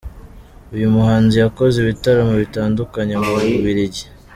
[0.75, 4.03] Uyu muhanzi yakoze ibitaramo bitandukanye mu Bubiligi